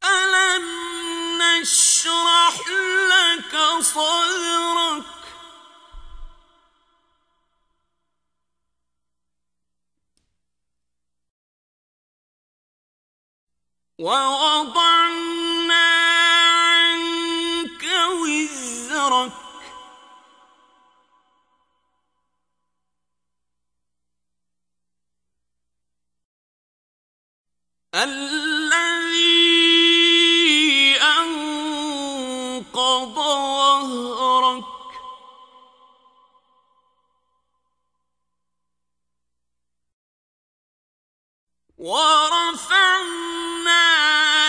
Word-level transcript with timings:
ألم 0.05 0.65
نشرح 1.43 2.57
لك 3.09 3.57
صدرك؟ 3.81 5.05
ووضعنا 13.99 14.92
الذي 27.95 29.33
أنقض 31.01 32.73
ظهرك 33.15 34.65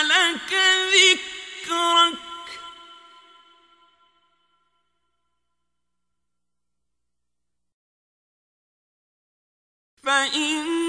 لك 0.02 0.52
ذكرك. 0.94 2.18
فإن 10.02 10.83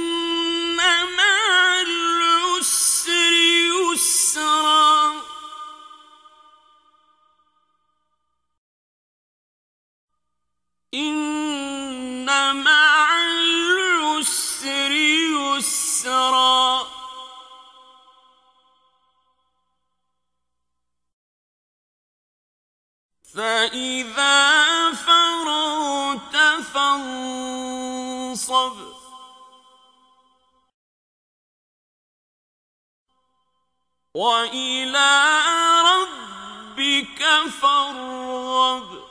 إن 10.95 12.25
مع 12.63 13.23
العسر 13.25 14.91
يسرا. 14.91 16.87
فإذا 23.35 24.93
فرغت 24.93 26.35
فانصب. 26.73 27.35
وإلى 34.13 35.41
ربك 35.85 37.23
فارغب. 37.61 39.04